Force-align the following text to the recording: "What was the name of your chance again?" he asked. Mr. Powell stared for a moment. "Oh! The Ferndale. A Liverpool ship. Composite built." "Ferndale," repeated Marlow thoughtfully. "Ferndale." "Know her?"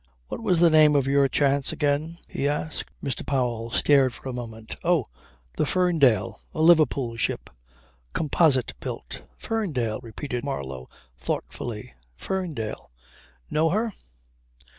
"What 0.29 0.41
was 0.41 0.59
the 0.59 0.71
name 0.71 0.95
of 0.95 1.05
your 1.05 1.27
chance 1.29 1.71
again?" 1.71 2.17
he 2.27 2.47
asked. 2.47 2.89
Mr. 3.03 3.23
Powell 3.23 3.69
stared 3.69 4.15
for 4.15 4.27
a 4.29 4.33
moment. 4.33 4.75
"Oh! 4.83 5.05
The 5.57 5.65
Ferndale. 5.67 6.41
A 6.55 6.61
Liverpool 6.63 7.15
ship. 7.17 7.51
Composite 8.11 8.73
built." 8.79 9.21
"Ferndale," 9.37 9.99
repeated 10.01 10.43
Marlow 10.43 10.89
thoughtfully. 11.19 11.93
"Ferndale." 12.17 12.89
"Know 13.51 13.69
her?" 13.69 13.93